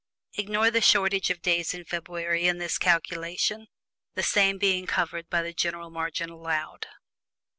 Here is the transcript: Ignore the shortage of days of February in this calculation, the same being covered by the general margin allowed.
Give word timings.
Ignore 0.35 0.71
the 0.71 0.81
shortage 0.81 1.29
of 1.29 1.43
days 1.43 1.75
of 1.75 1.87
February 1.87 2.47
in 2.47 2.57
this 2.57 2.79
calculation, 2.79 3.67
the 4.15 4.23
same 4.23 4.57
being 4.57 4.87
covered 4.87 5.29
by 5.29 5.43
the 5.43 5.53
general 5.53 5.91
margin 5.91 6.31
allowed. 6.31 6.87